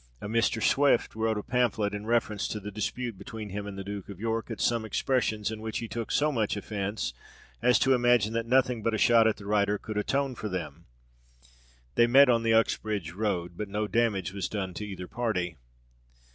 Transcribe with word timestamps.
A 0.19 0.27
Mr. 0.27 0.63
Swift 0.63 1.13
wrote 1.13 1.37
a 1.37 1.43
pamphlet 1.43 1.93
in 1.93 2.07
reference 2.07 2.47
to 2.47 2.59
the 2.59 2.71
dispute 2.71 3.19
between 3.19 3.49
him 3.49 3.67
and 3.67 3.77
the 3.77 3.83
Duke 3.83 4.09
of 4.09 4.19
York, 4.19 4.49
at 4.49 4.59
some 4.59 4.83
expressions 4.83 5.51
in 5.51 5.61
which 5.61 5.77
he 5.77 5.87
took 5.87 6.11
so 6.11 6.31
much 6.31 6.57
offence, 6.57 7.13
as 7.61 7.77
to 7.77 7.93
imagine 7.93 8.33
that 8.33 8.47
nothing 8.47 8.81
but 8.81 8.95
a 8.95 8.97
shot 8.97 9.27
at 9.27 9.37
the 9.37 9.45
writer 9.45 9.77
could 9.77 9.97
atone 9.99 10.33
for 10.33 10.49
them. 10.49 10.85
They 11.93 12.07
met 12.07 12.29
on 12.29 12.41
the 12.41 12.51
Uxbridge 12.51 13.11
Road, 13.11 13.51
but 13.55 13.69
no 13.69 13.85
damage 13.87 14.33
was 14.33 14.49
done 14.49 14.73
to 14.73 14.85
either 14.87 15.07
party. 15.07 15.57